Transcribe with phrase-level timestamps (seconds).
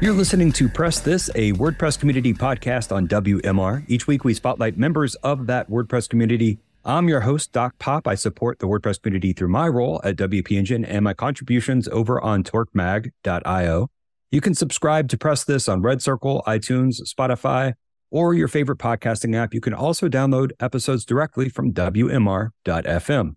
[0.00, 3.84] You're listening to Press This, a WordPress community podcast on WMR.
[3.88, 6.60] Each week we spotlight members of that WordPress community.
[6.84, 8.06] I'm your host, Doc Pop.
[8.06, 12.20] I support the WordPress community through my role at WP Engine and my contributions over
[12.20, 13.88] on torquemag.io.
[14.30, 17.72] You can subscribe to Press This on Red Circle, iTunes, Spotify,
[18.12, 19.52] or your favorite podcasting app.
[19.52, 23.34] You can also download episodes directly from WMR.fm.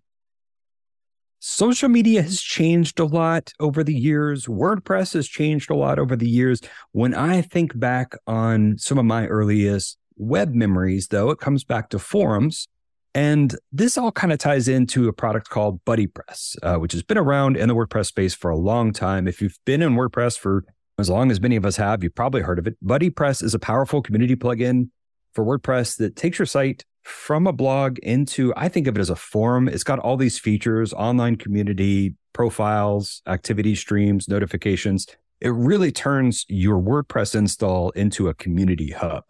[1.44, 4.46] Social media has changed a lot over the years.
[4.46, 6.60] WordPress has changed a lot over the years.
[6.92, 11.88] When I think back on some of my earliest web memories, though, it comes back
[11.88, 12.68] to forums.
[13.12, 17.18] And this all kind of ties into a product called BuddyPress, uh, which has been
[17.18, 19.26] around in the WordPress space for a long time.
[19.26, 20.64] If you've been in WordPress for
[20.96, 22.76] as long as many of us have, you've probably heard of it.
[22.84, 24.90] BuddyPress is a powerful community plugin
[25.34, 29.10] for WordPress that takes your site from a blog into, I think of it as
[29.10, 29.68] a forum.
[29.68, 35.06] It's got all these features, online community, profiles, activity streams, notifications.
[35.40, 39.24] It really turns your WordPress install into a community hub.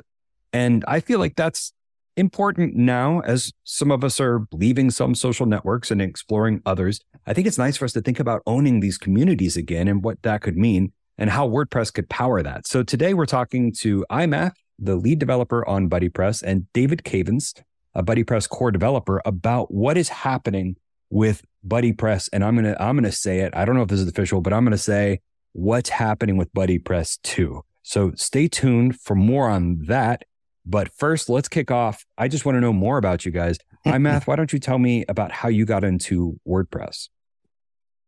[0.53, 1.73] And I feel like that's
[2.17, 7.01] important now as some of us are leaving some social networks and exploring others.
[7.27, 10.23] I think it's nice for us to think about owning these communities again and what
[10.23, 12.67] that could mean and how WordPress could power that.
[12.67, 17.61] So today we're talking to iMath the lead developer on BuddyPress, and David Cavins,
[17.95, 20.77] a BuddyPress core developer, about what is happening
[21.11, 22.29] with BuddyPress.
[22.33, 23.55] And I'm gonna I'm gonna say it.
[23.55, 25.21] I don't know if this is official, but I'm gonna say
[25.53, 27.63] what's happening with BuddyPress 2.
[27.83, 30.23] So stay tuned for more on that.
[30.65, 32.05] But first, let's kick off.
[32.17, 33.59] I just want to know more about you guys.
[33.85, 34.27] Hi, Math.
[34.27, 37.09] why don't you tell me about how you got into WordPress?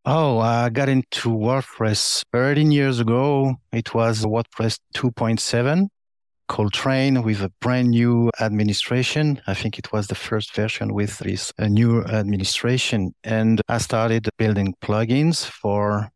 [0.07, 3.57] Oh, I got into WordPress 13 years ago.
[3.73, 5.89] It was WordPress 2.7.
[6.49, 9.41] Coltrane with a brand new administration.
[9.47, 13.15] I think it was the first version with this new administration.
[13.25, 16.11] And I started building plugins for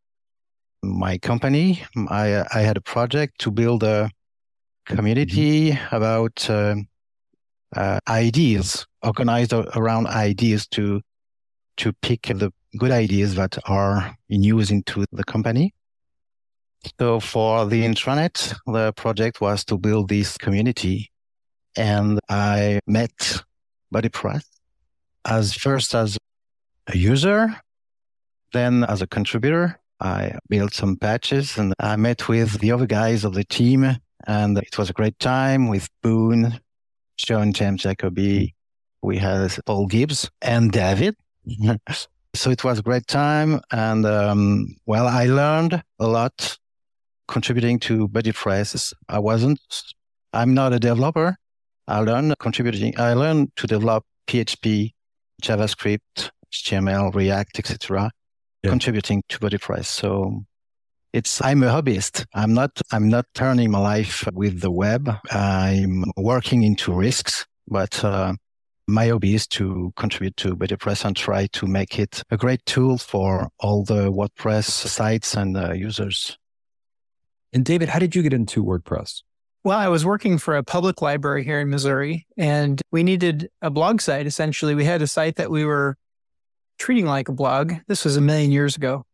[0.82, 1.82] my company.
[2.08, 4.10] I, I had a project to build a
[4.86, 5.96] community mm-hmm.
[5.96, 6.76] about uh,
[7.74, 11.00] uh, ideas, organized around ideas to
[11.76, 15.72] to pick the good ideas that are in use into the company.
[16.98, 21.10] So for the intranet, the project was to build this community.
[21.76, 23.42] And I met
[23.92, 24.44] BuddyPress
[25.24, 26.18] as first as
[26.86, 27.54] a user,
[28.52, 29.80] then as a contributor.
[30.00, 34.58] I built some patches and I met with the other guys of the team and
[34.58, 36.60] it was a great time with Boone,
[37.16, 38.54] John James Jacoby.
[39.02, 41.16] We had Paul Gibbs and David.
[42.34, 43.60] so it was a great time.
[43.70, 46.58] And, um, well, I learned a lot
[47.28, 48.92] contributing to BuddyPress.
[49.08, 49.60] I wasn't,
[50.32, 51.36] I'm not a developer.
[51.86, 54.92] I learned contributing, I learned to develop PHP,
[55.42, 58.10] JavaScript, HTML, React, etc.,
[58.62, 58.70] yeah.
[58.70, 59.86] contributing to BuddyPress.
[59.86, 60.44] So
[61.12, 62.26] it's, I'm a hobbyist.
[62.34, 65.10] I'm not, I'm not turning my life with the web.
[65.30, 68.34] I'm working into risks, but, uh,
[68.90, 72.96] my hobby is to contribute to BuddyPress and try to make it a great tool
[72.96, 76.38] for all the WordPress sites and uh, users.
[77.52, 79.22] And David, how did you get into WordPress?
[79.64, 83.70] Well, I was working for a public library here in Missouri, and we needed a
[83.70, 84.26] blog site.
[84.26, 85.96] Essentially, we had a site that we were
[86.78, 87.74] treating like a blog.
[87.86, 89.04] This was a million years ago.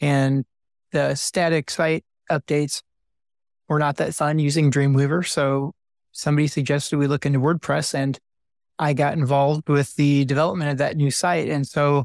[0.00, 0.44] And
[0.92, 2.82] the static site updates
[3.68, 5.26] were not that fun using Dreamweaver.
[5.26, 5.72] So
[6.12, 8.18] somebody suggested we look into WordPress, and
[8.78, 11.48] I got involved with the development of that new site.
[11.48, 12.04] And so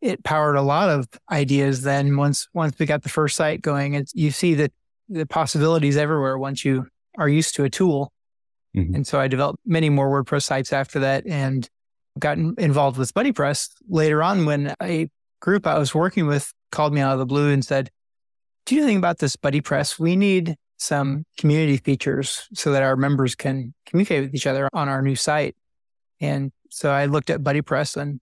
[0.00, 1.82] it powered a lot of ideas.
[1.82, 4.72] Then once once we got the first site going, it's, you see that
[5.08, 6.86] the possibilities everywhere once you
[7.18, 8.12] are used to a tool.
[8.76, 8.94] Mm-hmm.
[8.96, 11.68] And so I developed many more WordPress sites after that and
[12.18, 15.08] got involved with BuddyPress later on when a
[15.40, 17.90] group I was working with called me out of the blue and said,
[18.64, 19.98] Do you know anything about this BuddyPress?
[19.98, 24.88] We need some community features so that our members can communicate with each other on
[24.88, 25.56] our new site.
[26.20, 28.20] And so I looked at BuddyPress and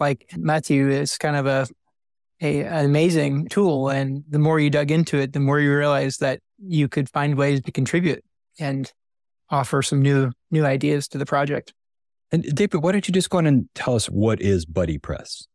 [0.00, 1.66] like Matthew, it's kind of a,
[2.40, 3.88] a an amazing tool.
[3.88, 7.36] And the more you dug into it, the more you realize that you could find
[7.36, 8.24] ways to contribute
[8.58, 8.92] and
[9.50, 11.72] offer some new new ideas to the project.
[12.30, 15.46] And David, why don't you just go on and tell us what is BuddyPress?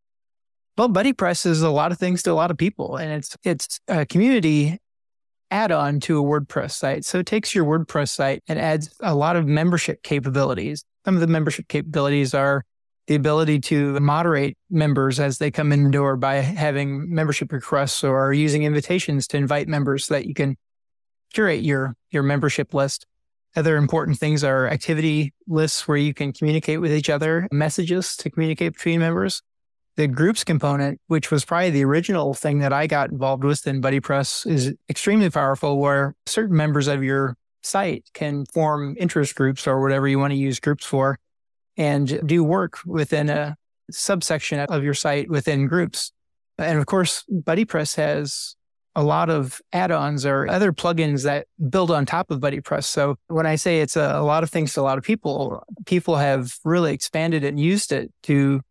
[0.77, 3.79] Well, BuddyPress is a lot of things to a lot of people, and it's it's
[3.87, 4.79] a community
[5.51, 7.05] add-on to a WordPress site.
[7.05, 10.83] So it takes your WordPress site and adds a lot of membership capabilities.
[11.05, 12.63] Some of the membership capabilities are
[13.07, 18.03] the ability to moderate members as they come in the door by having membership requests
[18.03, 20.55] or using invitations to invite members so that you can
[21.33, 23.05] curate your your membership list.
[23.55, 28.29] Other important things are activity lists where you can communicate with each other, messages to
[28.29, 29.41] communicate between members.
[29.95, 33.79] The groups component, which was probably the original thing that I got involved with in
[33.79, 39.81] BuddyPress, is extremely powerful where certain members of your site can form interest groups or
[39.81, 41.19] whatever you want to use groups for
[41.77, 43.55] and do work within a
[43.91, 46.11] subsection of your site within groups.
[46.57, 48.55] And of course, BuddyPress has
[48.95, 52.83] a lot of add-ons or other plugins that build on top of BuddyPress.
[52.83, 55.63] So when I say it's a, a, lot of things to a lot of people,
[55.87, 58.61] people have really expanded and used it to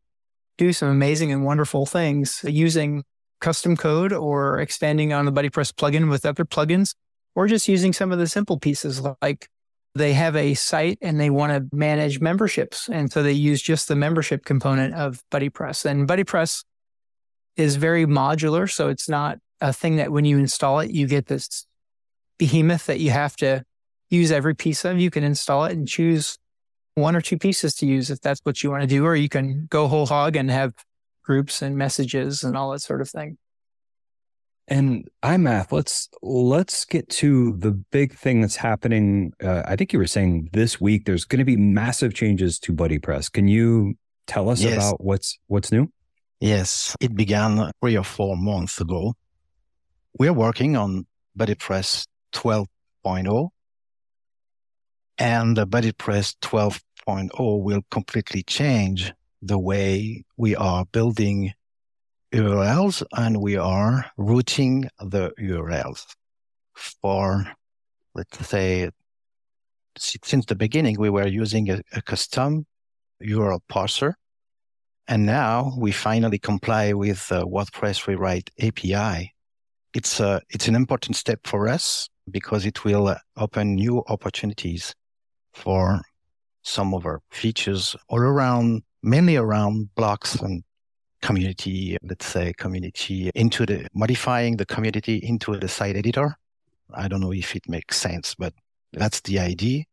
[0.59, 3.03] do some amazing and wonderful things using
[3.41, 6.95] custom code or expanding on the BuddyPress plugin with other plugins,
[7.35, 9.49] or just using some of the simple pieces like
[9.95, 12.89] they have a site and they want to manage memberships.
[12.89, 15.85] And so they use just the membership component of BuddyPress.
[15.85, 16.65] And BuddyPress
[17.57, 18.71] is very modular.
[18.71, 21.67] So it's not a thing that when you install it, you get this
[22.39, 23.65] behemoth that you have to
[24.09, 24.99] use every piece of.
[24.99, 26.39] You can install it and choose
[26.95, 29.29] one or two pieces to use if that's what you want to do, or you
[29.29, 30.75] can go whole hog and have
[31.23, 33.39] groups and messages and all that sort of thing.
[34.69, 39.33] And iMath, let's let's get to the big thing that's happening.
[39.43, 42.73] Uh, I think you were saying this week there's going to be massive changes to
[42.73, 43.31] BuddyPress.
[43.31, 43.95] Can you
[44.27, 44.75] tell us yes.
[44.75, 45.91] about what's what's new?
[46.41, 49.15] Yes, it began three or four months ago.
[50.19, 51.07] We're working on
[51.39, 53.51] BuddyPress 12.0
[55.19, 61.53] and the BuddyPress 12.0 will completely change the way we are building
[62.33, 66.07] URLs and we are routing the URLs
[66.75, 67.47] for,
[68.15, 68.91] let's say,
[69.99, 72.67] since the beginning, we were using a, a custom
[73.23, 74.15] URL parser.
[75.09, 79.35] And now we finally comply with the WordPress Rewrite API.
[79.93, 84.95] It's a, it's an important step for us because it will open new opportunities
[85.53, 86.01] for
[86.63, 90.65] some of our features all around, mainly around blocks and
[91.23, 96.37] community, let's say community into the modifying the community into the site editor.
[96.93, 98.53] I don't know if it makes sense, but
[98.93, 99.85] that's the idea.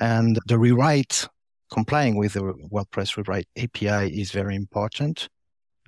[0.00, 1.28] And the rewrite,
[1.70, 5.28] complying with the WordPress rewrite API is very important.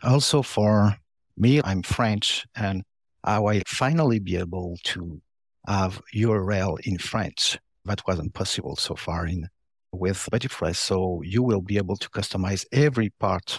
[0.02, 0.96] Also for
[1.36, 2.82] me, I'm French and
[3.24, 5.22] I will finally be able to
[5.66, 9.48] have URL in French that wasn't possible so far in
[9.92, 10.76] with BuddyPress.
[10.76, 13.58] So you will be able to customize every part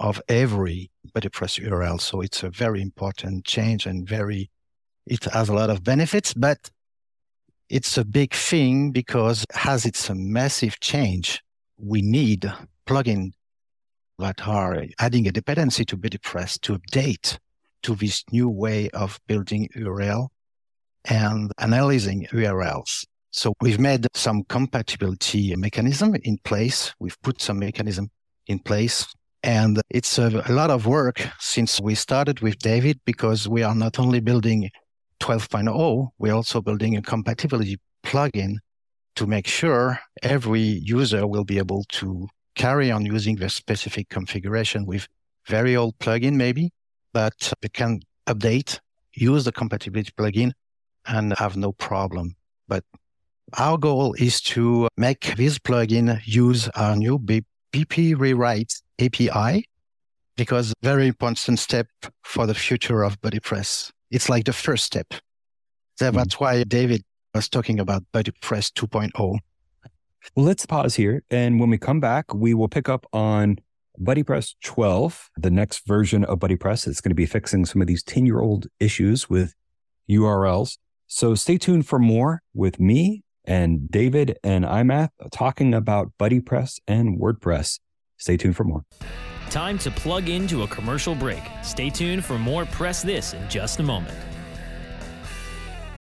[0.00, 2.00] of every BuddyPress URL.
[2.00, 4.50] So it's a very important change and very,
[5.06, 6.70] it has a lot of benefits, but
[7.68, 11.42] it's a big thing because as it's a massive change,
[11.78, 12.50] we need
[12.86, 13.32] plugin
[14.18, 17.38] that are adding a dependency to BuddyPress to update
[17.82, 20.28] to this new way of building URL
[21.04, 23.04] and analyzing URLs.
[23.30, 26.92] So we've made some compatibility mechanism in place.
[26.98, 28.10] We've put some mechanism
[28.46, 29.06] in place
[29.42, 33.98] and it's a, lot of work since we started with David because we are not
[33.98, 34.70] only building
[35.20, 38.56] 12.0, we're also building a compatibility plugin
[39.16, 44.84] to make sure every user will be able to carry on using the specific configuration
[44.86, 45.06] with
[45.46, 46.70] very old plugin maybe,
[47.12, 48.78] but can update,
[49.14, 50.52] use the compatibility plugin
[51.06, 52.34] and have no problem.
[52.68, 52.84] But
[53.58, 59.64] our goal is to make this plugin use our new BP rewrite API
[60.36, 61.86] because very important step
[62.22, 63.90] for the future of BuddyPress.
[64.10, 65.06] It's like the first step.
[65.96, 66.16] So mm-hmm.
[66.16, 67.02] that's why David
[67.34, 69.10] was talking about BuddyPress 2.0.
[70.34, 71.22] Well, let's pause here.
[71.30, 73.58] And when we come back, we will pick up on
[74.00, 76.86] BuddyPress 12, the next version of BuddyPress.
[76.86, 79.54] It's going to be fixing some of these 10 year old issues with
[80.08, 80.78] URLs.
[81.06, 87.18] So stay tuned for more with me and David and iMath talking about BuddyPress and
[87.18, 87.80] WordPress.
[88.20, 88.84] Stay tuned for more.
[89.50, 91.42] Time to plug into a commercial break.
[91.62, 94.16] Stay tuned for more Press This in just a moment.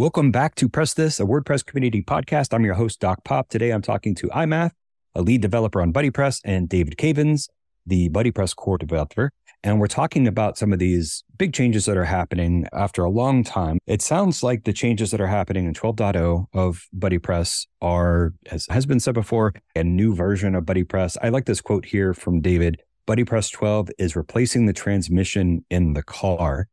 [0.00, 2.54] Welcome back to Press This, a WordPress community podcast.
[2.54, 3.50] I'm your host, Doc Pop.
[3.50, 4.70] Today I'm talking to iMath,
[5.14, 7.50] a lead developer on BuddyPress, and David Cavins,
[7.84, 9.30] the BuddyPress core developer.
[9.62, 13.44] And we're talking about some of these big changes that are happening after a long
[13.44, 13.76] time.
[13.86, 18.86] It sounds like the changes that are happening in 12.0 of BuddyPress are, as has
[18.86, 21.18] been said before, a new version of BuddyPress.
[21.22, 22.80] I like this quote here from David.
[23.06, 26.68] BuddyPress 12 is replacing the transmission in the car.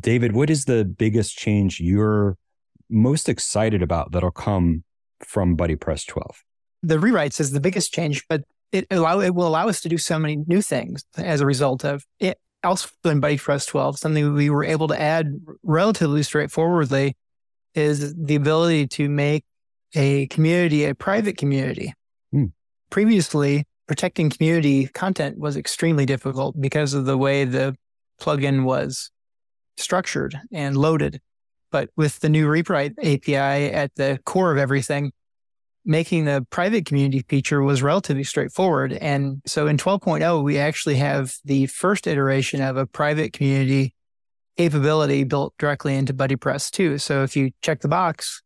[0.00, 2.36] David, what is the biggest change you're
[2.90, 4.84] most excited about that'll come
[5.20, 6.44] from BuddyPress 12?
[6.82, 8.42] The rewrites is the biggest change, but
[8.72, 11.84] it allow it will allow us to do so many new things as a result
[11.84, 12.38] of it.
[12.64, 17.16] Also in BuddyPress 12, something we were able to add relatively straightforwardly
[17.74, 19.44] is the ability to make
[19.94, 21.94] a community a private community.
[22.32, 22.46] Hmm.
[22.90, 27.76] Previously, protecting community content was extremely difficult because of the way the
[28.20, 29.10] plugin was
[29.76, 31.20] structured and loaded.
[31.70, 35.12] But with the new rewrite API at the core of everything,
[35.84, 38.92] making the private community feature was relatively straightforward.
[38.92, 43.94] And so in 12.0, we actually have the first iteration of a private community
[44.56, 46.98] capability built directly into BuddyPress too.
[46.98, 48.42] So if you check the box,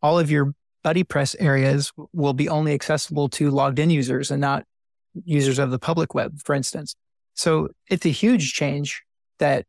[0.00, 0.54] all of your
[0.84, 4.64] BuddyPress areas will be only accessible to logged in users and not
[5.24, 6.94] users of the public web, for instance.
[7.34, 9.02] So it's a huge change
[9.38, 9.66] that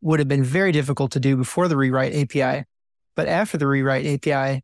[0.00, 2.64] would have been very difficult to do before the rewrite API.
[3.14, 4.62] But after the rewrite API,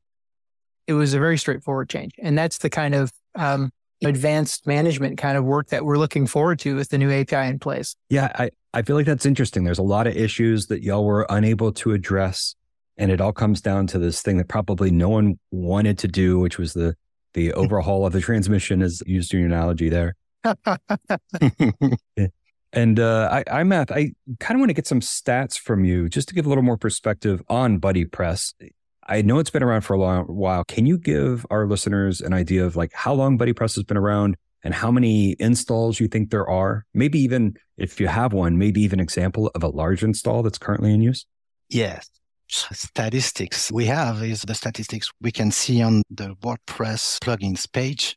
[0.86, 2.12] it was a very straightforward change.
[2.18, 3.70] And that's the kind of um,
[4.04, 7.58] advanced management kind of work that we're looking forward to with the new API in
[7.58, 7.96] place.
[8.10, 9.64] Yeah, I, I feel like that's interesting.
[9.64, 12.54] There's a lot of issues that y'all were unable to address.
[12.98, 16.38] And it all comes down to this thing that probably no one wanted to do,
[16.38, 16.94] which was the
[17.34, 20.14] the overhaul of the transmission, as used in your analogy there.
[22.73, 26.29] And uh, I, iMath, I kind of want to get some stats from you just
[26.29, 28.55] to give a little more perspective on BuddyPress.
[29.07, 30.64] I know it's been around for a long while.
[30.64, 34.37] Can you give our listeners an idea of like how long BuddyPress has been around
[34.62, 36.87] and how many installs you think there are?
[36.95, 40.95] Maybe even if you have one, maybe even example of a large install that's currently
[40.95, 41.26] in use?
[41.69, 42.09] Yes.
[42.49, 48.17] Statistics we have is the statistics we can see on the WordPress plugins page.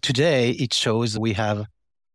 [0.00, 1.66] Today, it shows we have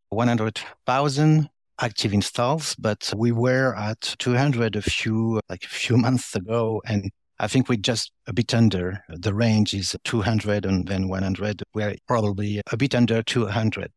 [0.09, 6.81] 100,000 active installs, but we were at 200 a few, like a few months ago.
[6.85, 9.03] And I think we're just a bit under.
[9.09, 11.63] The range is 200 and then 100.
[11.73, 13.91] We're probably a bit under 200.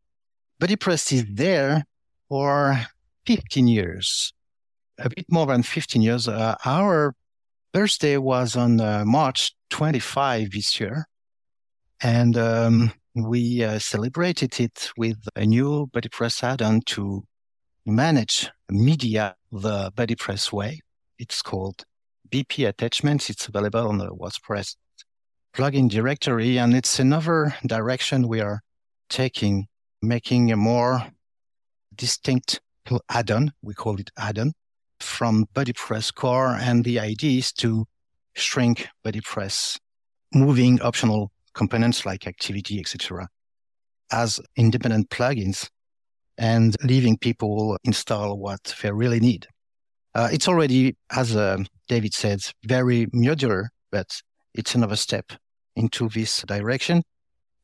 [0.61, 1.85] BuddyPress is there
[2.29, 2.81] for
[3.27, 4.33] 15 years,
[4.99, 6.27] a bit more than 15 years.
[6.27, 7.15] Uh, our
[7.73, 11.07] birthday was on uh, March 25 this year.
[12.01, 17.25] And um, we uh, celebrated it with a new BuddyPress add-on to
[17.89, 20.81] manage media the BuddyPress way.
[21.19, 21.85] It's called
[22.29, 23.31] BP attachments.
[23.31, 24.77] It's available on the WordPress
[25.55, 26.59] plugin directory.
[26.59, 28.61] And it's another direction we are
[29.09, 29.67] taking,
[30.03, 31.07] making a more
[31.95, 32.61] distinct
[33.09, 33.53] add-on.
[33.63, 34.53] We call it add-on
[35.01, 36.55] from BuddyPress core.
[36.61, 37.87] And the idea is to
[38.35, 39.79] shrink BuddyPress,
[40.35, 43.29] moving optional components like activity, etc.,
[44.13, 45.69] as independent plugins
[46.39, 49.47] and leaving people install what they really need.
[50.15, 54.23] Uh, it's already, as uh, David said, very modular, but
[54.55, 55.33] it's another step
[55.77, 57.03] into this direction.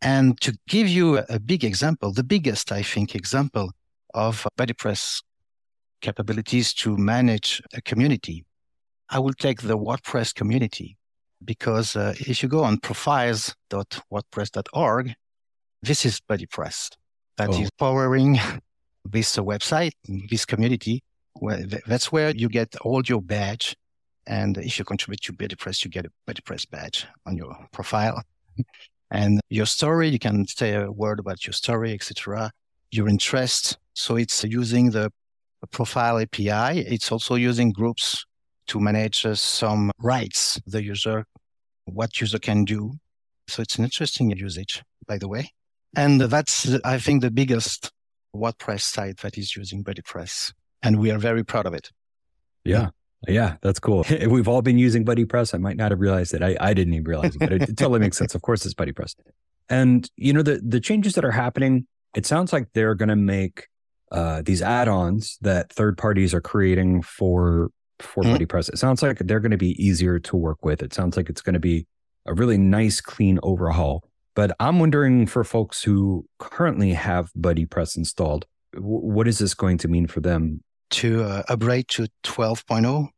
[0.02, 3.72] And to give you a, big example, the biggest, I think, example
[4.12, 5.22] of BuddyPress
[6.02, 8.44] capabilities to manage a community,
[9.08, 10.98] I will take the WordPress community
[11.44, 15.14] because uh, if you go on profiles.wordpress.org,
[15.82, 16.90] this is BuddyPress
[17.36, 17.60] that oh.
[17.60, 18.38] is powering
[19.04, 19.92] this website,
[20.30, 21.02] this community.
[21.34, 23.76] Where that's where you get all your badge.
[24.26, 28.22] And if you contribute to BuddyPress, you get a BuddyPress badge on your profile.
[29.10, 32.50] and your story, you can say a word about your story, etc.
[32.92, 33.78] Your interest.
[33.94, 35.10] So it's using the
[35.72, 36.80] profile API.
[36.80, 38.24] It's also using groups
[38.66, 41.24] to manage uh, some rights the user,
[41.84, 42.94] what user can do.
[43.48, 45.50] So it's an interesting usage, by the way.
[45.96, 47.90] And that's, I think, the biggest
[48.34, 50.52] WordPress site that is using BuddyPress.
[50.82, 51.90] And we are very proud of it.
[52.64, 52.90] Yeah.
[53.26, 54.04] Yeah, that's cool.
[54.28, 55.54] We've all been using BuddyPress.
[55.54, 56.42] I might not have realized it.
[56.42, 58.34] I, I didn't even realize it, but it, it totally makes sense.
[58.34, 59.14] Of course, it's BuddyPress.
[59.70, 61.86] And you know the the changes that are happening.
[62.14, 63.68] It sounds like they're going to make
[64.12, 68.34] uh, these add-ons that third parties are creating for for mm-hmm.
[68.34, 68.68] BuddyPress.
[68.68, 70.82] It sounds like they're going to be easier to work with.
[70.82, 71.86] It sounds like it's going to be
[72.26, 74.04] a really nice, clean overhaul.
[74.34, 79.88] But I'm wondering for folks who currently have BuddyPress installed, what is this going to
[79.88, 80.62] mean for them?
[80.90, 83.08] To uh, upgrade to 12.0?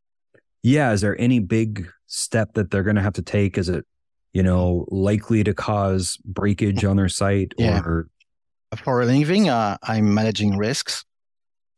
[0.63, 0.93] Yeah.
[0.93, 3.57] Is there any big step that they're going to have to take?
[3.57, 3.87] Is it,
[4.35, 7.81] you know, likely to cause breakage on their site yeah.
[7.81, 8.09] or?
[8.85, 11.05] For a living, uh, I'm managing risks.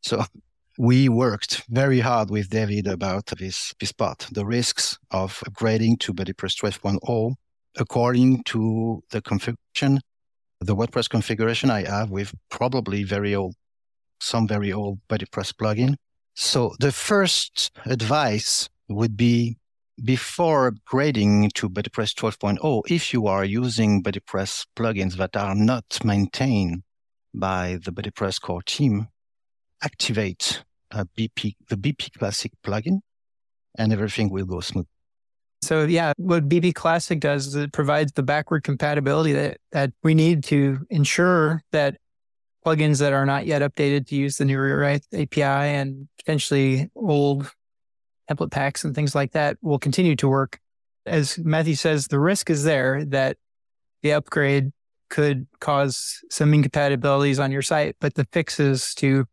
[0.01, 0.25] So
[0.77, 6.13] we worked very hard with David about this, this part, the risks of upgrading to
[6.13, 7.35] BuddyPress 12.0
[7.77, 9.99] according to the configuration,
[10.59, 13.55] the WordPress configuration I have with probably very old,
[14.19, 15.95] some very old BuddyPress plugin.
[16.35, 19.57] So the first advice would be
[20.03, 26.83] before upgrading to BuddyPress 12.0, if you are using BuddyPress plugins that are not maintained
[27.33, 29.07] by the BuddyPress core team,
[29.83, 32.99] activate BP, the BP Classic plugin
[33.77, 34.87] and everything will go smooth.
[35.61, 40.13] So yeah, what BP Classic does is it provides the backward compatibility that, that we
[40.13, 41.97] need to ensure that
[42.65, 47.51] plugins that are not yet updated to use the new rewrite API and potentially old
[48.29, 50.59] template packs and things like that will continue to work.
[51.05, 53.37] As Matthew says, the risk is there that
[54.01, 54.71] the upgrade
[55.09, 59.25] could cause some incompatibilities on your site, but the fix is to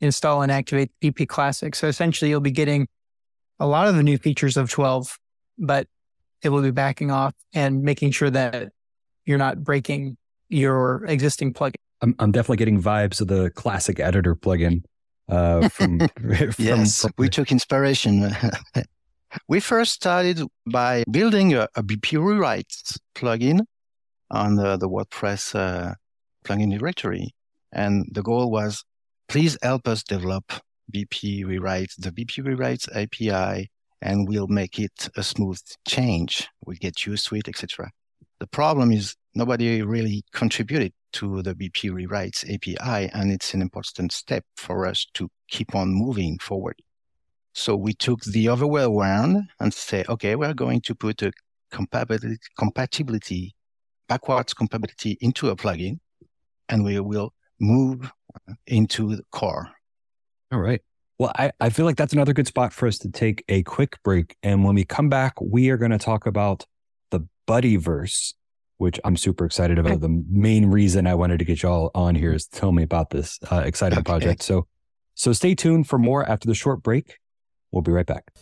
[0.00, 1.74] install and activate BP Classic.
[1.74, 2.86] So essentially, you'll be getting
[3.58, 5.18] a lot of the new features of 12
[5.58, 5.86] but
[6.42, 8.70] it will be backing off and making sure that
[9.24, 10.16] you're not breaking
[10.48, 11.74] your existing plugin.
[12.02, 14.82] I'm, I'm definitely getting vibes of the classic editor plugin.
[15.28, 17.12] Uh, from, from, yes, from...
[17.16, 18.30] we took inspiration.
[19.48, 22.74] we first started by building a, a BP rewrite
[23.14, 23.60] plugin
[24.30, 25.94] on the, the WordPress uh,
[26.44, 27.34] plugin directory.
[27.72, 28.84] And the goal was,
[29.28, 30.52] please help us develop
[30.94, 33.70] BP rewrite, the BP rewrite API
[34.02, 36.48] and we'll make it a smooth change.
[36.64, 37.90] We'll get used to it, etc.
[38.40, 44.12] The problem is nobody really contributed to the BP rewrites API, and it's an important
[44.12, 46.76] step for us to keep on moving forward.
[47.52, 51.32] So we took the other way around and say, okay, we're going to put a
[51.70, 53.54] compatibility, compatibility
[54.08, 55.98] backwards compatibility into a plugin,
[56.68, 58.12] and we will move
[58.66, 59.70] into the core.
[60.52, 60.82] All right.
[61.18, 64.02] Well, I, I feel like that's another good spot for us to take a quick
[64.02, 64.36] break.
[64.42, 66.66] And when we come back, we are going to talk about
[67.10, 68.34] the Buddyverse,
[68.78, 70.00] which I'm super excited about.
[70.00, 73.38] The main reason I wanted to get y'all on here is tell me about this
[73.50, 74.10] uh, exciting okay.
[74.10, 74.42] project.
[74.42, 74.66] So,
[75.14, 77.18] so stay tuned for more after the short break.
[77.70, 78.32] We'll be right back.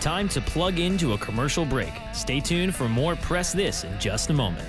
[0.00, 1.92] Time to plug into a commercial break.
[2.12, 4.68] Stay tuned for more Press This in just a moment.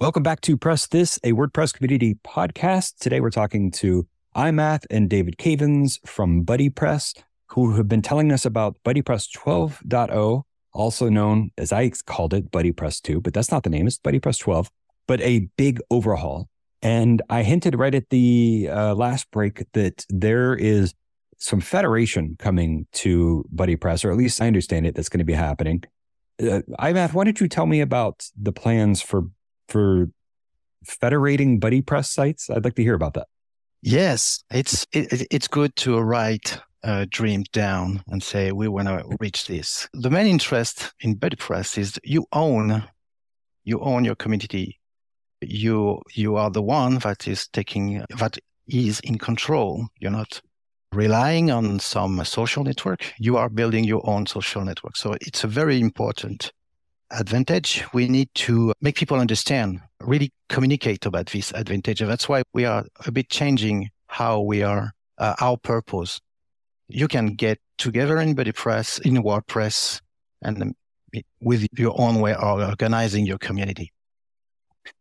[0.00, 2.96] Welcome back to Press This, a WordPress community podcast.
[3.00, 4.06] Today we're talking to
[4.36, 7.14] iMath and David Cavins from Buddy Press,
[7.48, 12.50] who have been telling us about Buddy Press 12.0, also known as I called it
[12.50, 14.70] Buddy Press 2, but that's not the name, it's Buddy Press 12,
[15.06, 16.48] but a big overhaul.
[16.82, 20.94] And I hinted right at the uh, last break that there is
[21.38, 25.24] some federation coming to Buddy Press, or at least I understand it, that's going to
[25.24, 25.82] be happening.
[26.40, 29.24] Uh, iMath, why don't you tell me about the plans for
[29.68, 30.10] for
[30.84, 32.48] federating Buddy Press sites?
[32.48, 33.26] I'd like to hear about that.
[33.82, 39.04] Yes, it's it, it's good to write uh, dreams down and say we want to
[39.20, 39.88] reach this.
[39.94, 42.84] The main interest in BuddyPress is you own
[43.64, 44.78] you own your community.
[45.40, 48.38] You you are the one that is taking that
[48.68, 49.88] is in control.
[49.98, 50.42] You're not
[50.92, 53.12] relying on some social network.
[53.18, 54.96] You are building your own social network.
[54.96, 56.52] So it's a very important
[57.10, 57.84] advantage.
[57.92, 62.00] We need to make people understand, really communicate about this advantage.
[62.00, 66.20] And that's why we are a bit changing how we are, uh, our purpose.
[66.88, 70.00] You can get together in BuddyPress, in WordPress,
[70.42, 70.74] and
[71.40, 73.92] with your own way of organizing your community.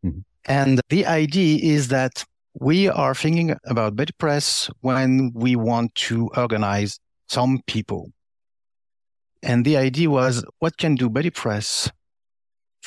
[0.05, 0.19] Mm-hmm.
[0.45, 2.23] And the idea is that
[2.59, 8.11] we are thinking about BuddyPress when we want to organize some people.
[9.43, 11.91] And the idea was, what can do BuddyPress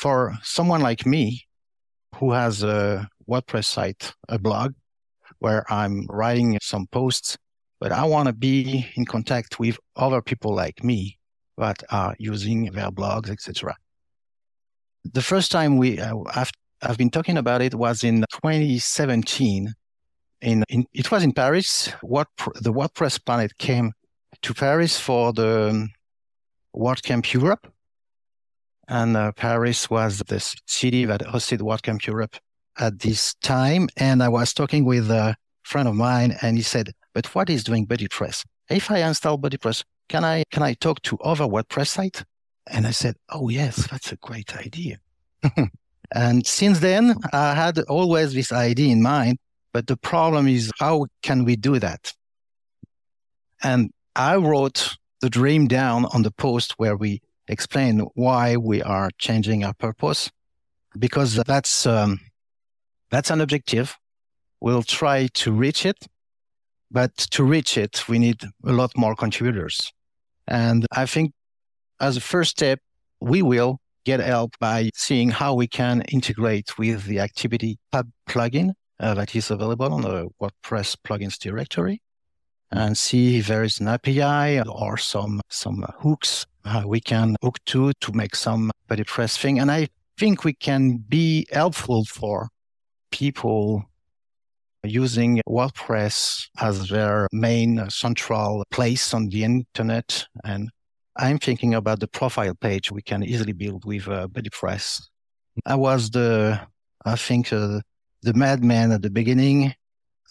[0.02, 1.46] for someone like me
[2.16, 4.72] who has a WordPress site, a blog
[5.38, 7.38] where I'm writing some posts,
[7.78, 11.18] but I want to be in contact with other people like me
[11.56, 13.76] that are using their blogs, etc.
[15.04, 16.16] The first time we, uh,
[16.82, 19.72] I've been talking about it was in 2017.
[20.40, 21.92] In, in it was in Paris.
[22.00, 22.26] What
[22.60, 23.92] the WordPress Planet came
[24.42, 25.90] to Paris for the um,
[26.74, 27.72] WordCamp Europe,
[28.88, 32.36] and uh, Paris was the city that hosted WordCamp Europe
[32.78, 33.88] at this time.
[33.96, 37.64] And I was talking with a friend of mine, and he said, "But what is
[37.64, 38.44] doing BuddyPress?
[38.70, 42.24] If I install BuddyPress, can I can I talk to other WordPress sites?"
[42.66, 44.98] And I said, "Oh yes, that's a great idea."
[46.14, 49.38] And since then, I had always this idea in mind.
[49.72, 52.12] But the problem is, how can we do that?
[53.62, 59.10] And I wrote the dream down on the post where we explain why we are
[59.18, 60.30] changing our purpose,
[60.98, 62.18] because that's um,
[63.10, 63.96] that's an objective.
[64.60, 66.06] We'll try to reach it,
[66.90, 69.92] but to reach it, we need a lot more contributors.
[70.46, 71.32] And I think
[72.00, 72.78] as a first step,
[73.20, 78.72] we will get help by seeing how we can integrate with the Activity Pub plugin
[78.98, 82.00] uh, that is available on the WordPress plugins directory
[82.72, 87.58] and see if there is an API or some, some hooks uh, we can hook
[87.66, 89.58] to to make some BuddyPress thing.
[89.58, 92.48] And I think we can be helpful for
[93.10, 93.84] people
[94.84, 100.70] using WordPress as their main central place on the internet and
[101.16, 105.02] I'm thinking about the profile page we can easily build with uh, BuddyPress.
[105.66, 106.58] I was the,
[107.04, 107.80] I think, uh,
[108.22, 109.74] the madman at the beginning,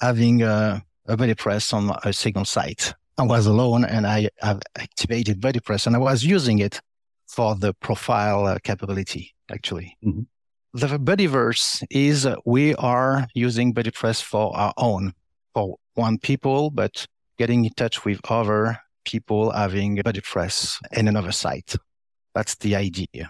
[0.01, 2.93] having uh, BuddyPress on a single site.
[3.17, 6.81] I was alone and I have activated BuddyPress and I was using it
[7.27, 9.97] for the profile uh, capability, actually.
[10.05, 10.21] Mm-hmm.
[10.73, 15.13] The Buddyverse is uh, we are using BuddyPress for our own,
[15.53, 17.05] for one people, but
[17.37, 21.75] getting in touch with other people having BuddyPress in another site.
[22.33, 23.29] That's the idea.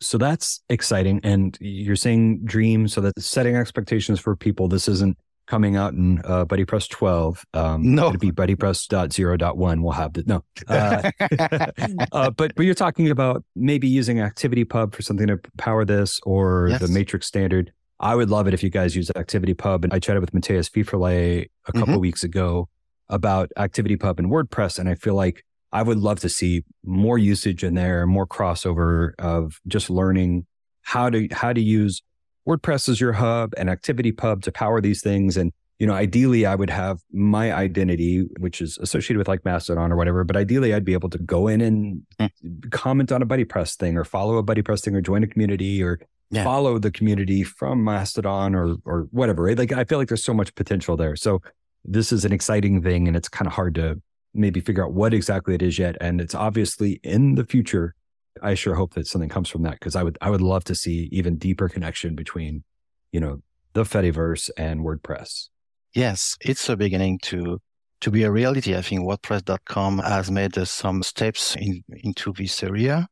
[0.00, 1.20] So that's exciting.
[1.22, 4.68] And you're saying dream, so that setting expectations for people.
[4.68, 5.16] This isn't
[5.46, 7.44] coming out in uh, BuddyPress 12.
[7.54, 8.08] Um, no.
[8.08, 9.82] It'll be BuddyPress.0.1.
[9.82, 10.44] We'll have the, no.
[10.68, 11.10] Uh,
[12.12, 16.68] uh, but, but you're talking about maybe using ActivityPub for something to power this or
[16.70, 16.80] yes.
[16.80, 17.72] the Matrix standard.
[17.98, 19.84] I would love it if you guys use ActivityPub.
[19.84, 22.00] And I chatted with Matthias Pfefferle a couple mm-hmm.
[22.00, 22.68] weeks ago
[23.08, 24.78] about ActivityPub and WordPress.
[24.78, 29.12] And I feel like I would love to see more usage in there, more crossover
[29.18, 30.46] of just learning
[30.82, 32.02] how to how to use
[32.46, 35.36] WordPress is your hub and ActivityPub to power these things.
[35.36, 39.92] And you know, ideally, I would have my identity, which is associated with like Mastodon
[39.92, 40.24] or whatever.
[40.24, 42.70] But ideally, I'd be able to go in and mm.
[42.70, 46.00] comment on a BuddyPress thing, or follow a BuddyPress thing, or join a community, or
[46.30, 46.44] yeah.
[46.44, 49.42] follow the community from Mastodon, or or whatever.
[49.42, 49.58] Right?
[49.58, 51.14] Like I feel like there's so much potential there.
[51.14, 51.42] So
[51.86, 54.00] this is an exciting thing and it's kind of hard to
[54.34, 55.96] maybe figure out what exactly it is yet.
[56.00, 57.94] And it's obviously in the future.
[58.42, 60.74] I sure hope that something comes from that because I would I would love to
[60.74, 62.64] see even deeper connection between,
[63.12, 65.48] you know, the Fediverse and WordPress.
[65.94, 67.58] Yes, it's a beginning to
[68.00, 68.76] to be a reality.
[68.76, 73.08] I think WordPress.com has made uh, some steps in, into this area.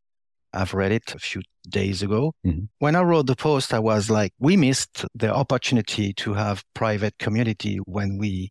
[0.53, 2.33] I've read it a few days ago.
[2.47, 2.65] Mm-hmm.
[2.79, 7.19] When I wrote the post, I was like, we missed the opportunity to have private
[7.19, 8.51] community when we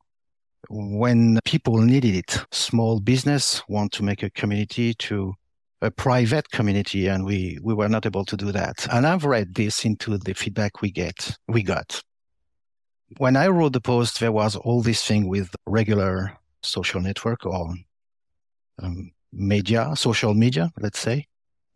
[0.69, 2.45] when people needed it.
[2.51, 5.33] Small business want to make a community to
[5.83, 8.87] a private community and we, we were not able to do that.
[8.91, 12.01] And I've read this into the feedback we get, we got.
[13.17, 17.73] When I wrote the post, there was all this thing with regular social network or
[18.81, 21.27] um, media, social media, let's say.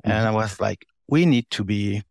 [0.05, 0.11] Mm-hmm.
[0.11, 2.01] And I was like, we need to be,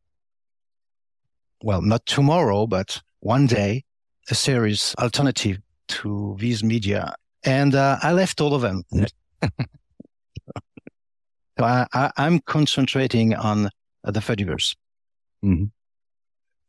[1.63, 3.85] well, not tomorrow, but one day,
[4.31, 8.83] a serious alternative to these media, and uh, I left all of them.
[11.59, 13.71] so I, am concentrating on
[14.05, 14.77] the Fediverse.
[15.45, 15.65] Mm-hmm.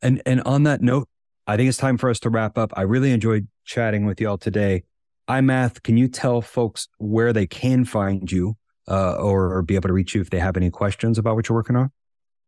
[0.02, 1.08] And and on that note,
[1.48, 2.74] I think it's time for us to wrap up.
[2.76, 4.84] I really enjoyed chatting with y'all today.
[5.30, 8.56] iMath, can you tell folks where they can find you
[8.88, 11.50] uh, or, or be able to reach you if they have any questions about what
[11.50, 11.92] you're working on?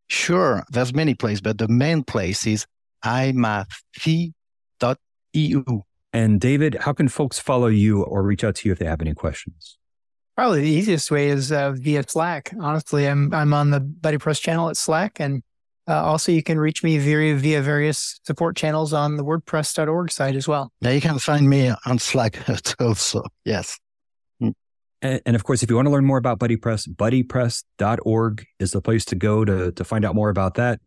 [0.07, 2.65] Sure, there's many places, but the main place is
[3.03, 4.33] imath.eu.
[6.11, 9.01] And David, how can folks follow you or reach out to you if they have
[9.01, 9.78] any questions?
[10.39, 12.53] Probably the easiest way is uh, via Slack.
[12.61, 15.43] Honestly, I'm I'm on the BuddyPress channel at Slack, and
[15.85, 20.37] uh, also you can reach me via via various support channels on the WordPress.org site
[20.37, 20.71] as well.
[20.79, 22.39] Yeah, you can find me on Slack
[22.79, 23.25] also.
[23.43, 23.77] Yes.
[24.39, 24.51] Hmm.
[25.01, 28.81] And, and, of course, if you want to learn more about BuddyPress, buddypress.org is the
[28.81, 30.79] place to go to, to find out more about that.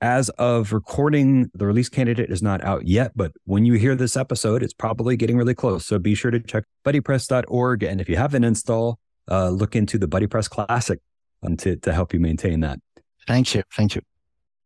[0.00, 4.16] As of recording, the release candidate is not out yet, but when you hear this
[4.16, 5.86] episode, it's probably getting really close.
[5.86, 7.82] So be sure to check buddypress.org.
[7.82, 8.98] And if you have an install,
[9.30, 10.98] uh, look into the BuddyPress Classic
[11.42, 12.80] um, to, to help you maintain that.
[13.26, 13.62] Thank you.
[13.76, 14.02] Thank you.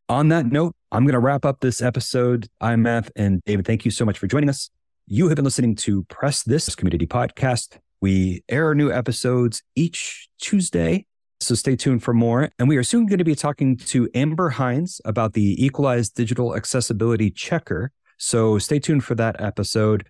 [0.08, 2.48] On that note, I'm going to wrap up this episode.
[2.62, 3.66] iMath and David.
[3.66, 4.70] Thank you so much for joining us.
[5.06, 7.78] You have been listening to Press This Community Podcast.
[8.00, 11.06] We air new episodes each Tuesday,
[11.40, 12.50] so stay tuned for more.
[12.58, 16.56] And we are soon going to be talking to Amber Hinds about the Equalized Digital
[16.56, 17.92] Accessibility Checker.
[18.18, 20.08] So stay tuned for that episode.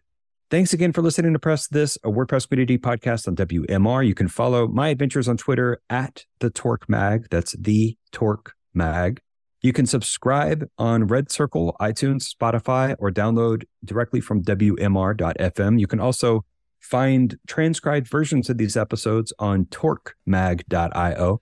[0.51, 4.07] Thanks again for listening to Press This, a WordPress community podcast on WMR.
[4.07, 7.27] You can follow my adventures on Twitter at the Torque Mag.
[7.31, 9.21] That's the Torque Mag.
[9.63, 15.81] You can subscribe on Red Circle, iTunes, Spotify, or download directly from WMR.fm.
[15.81, 16.45] You can also
[16.85, 21.41] find transcribed versions of these episodes on torquemag.io.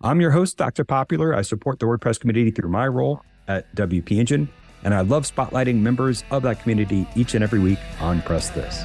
[0.00, 0.84] I'm your host, Dr.
[0.84, 1.34] Popular.
[1.34, 4.48] I support the WordPress community through my role at WP Engine,
[4.84, 8.84] and I love spotlighting members of that community each and every week on Press This.